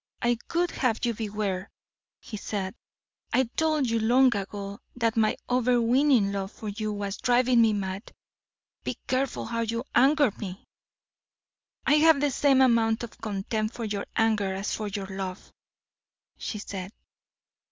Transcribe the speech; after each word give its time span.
"I 0.23 0.39
would 0.55 0.71
have 0.71 1.05
you 1.05 1.13
beware," 1.13 1.69
he 2.19 2.35
said. 2.35 2.73
"I 3.33 3.43
told 3.55 3.87
you 3.87 3.99
long 3.99 4.35
ago 4.35 4.79
that 4.95 5.15
my 5.15 5.37
overweening 5.47 6.31
love 6.31 6.51
for 6.51 6.69
you 6.69 6.91
was 6.91 7.17
driving 7.17 7.61
me 7.61 7.73
mad. 7.73 8.11
Be 8.83 8.97
careful 9.05 9.45
how 9.45 9.59
you 9.59 9.83
anger 9.93 10.31
me." 10.39 10.65
"I 11.85 11.97
have 11.97 12.19
the 12.19 12.31
same 12.31 12.61
amount 12.61 13.03
of 13.03 13.21
contempt 13.21 13.75
for 13.75 13.85
your 13.85 14.07
anger 14.15 14.55
as 14.55 14.73
for 14.73 14.87
your 14.87 15.05
love," 15.05 15.51
she 16.35 16.57
said. 16.57 16.91